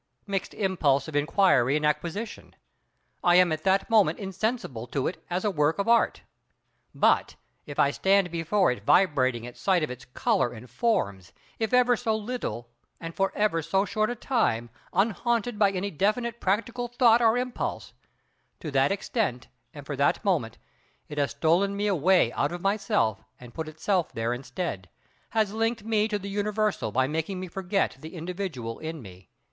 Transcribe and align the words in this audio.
Mixed 0.25 0.55
impulse 0.55 1.07
of 1.07 1.15
inquiry 1.15 1.75
and 1.75 1.85
acquisition—I 1.85 3.35
am 3.35 3.51
at 3.51 3.63
that 3.65 3.87
moment 3.87 4.17
insensible 4.17 4.87
to 4.87 5.05
it 5.05 5.23
as 5.29 5.45
a 5.45 5.51
work 5.51 5.77
of 5.77 5.87
Art. 5.87 6.23
But, 6.95 7.35
if 7.67 7.77
I 7.77 7.91
stand 7.91 8.31
before 8.31 8.71
it 8.71 8.83
vibrating 8.83 9.45
at 9.45 9.57
sight 9.59 9.83
of 9.83 9.91
its 9.91 10.05
colour 10.05 10.53
and 10.53 10.67
forms, 10.67 11.33
if 11.59 11.71
ever 11.71 11.95
so 11.95 12.15
little 12.17 12.71
and 12.99 13.13
for 13.13 13.31
ever 13.35 13.61
so 13.61 13.85
short 13.85 14.09
a 14.09 14.15
time, 14.15 14.71
unhaunted 14.91 15.59
by 15.59 15.69
any 15.69 15.91
definite 15.91 16.39
practical 16.41 16.87
thought 16.87 17.21
or 17.21 17.37
impulse—to 17.37 18.71
that 18.71 18.91
extent 18.91 19.49
and 19.71 19.85
for 19.85 19.95
that 19.95 20.25
moment 20.25 20.57
it 21.09 21.19
has 21.19 21.29
stolen 21.29 21.77
me 21.77 21.85
away 21.85 22.31
out 22.31 22.51
of 22.51 22.59
myself 22.61 23.23
and 23.39 23.53
put 23.53 23.67
itself 23.69 24.11
there 24.13 24.33
instead; 24.33 24.89
has 25.29 25.53
linked 25.53 25.83
me 25.83 26.07
to 26.07 26.17
the 26.17 26.27
universal 26.27 26.91
by 26.91 27.05
making 27.05 27.39
me 27.39 27.47
forget 27.47 27.97
the 27.99 28.15
individual 28.15 28.79
in 28.79 28.99
me. 29.03 29.29